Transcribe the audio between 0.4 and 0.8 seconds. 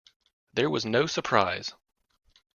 There